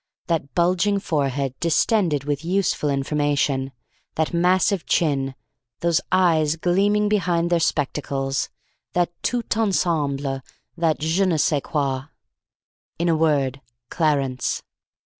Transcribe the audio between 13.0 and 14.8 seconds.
a word, Clarence!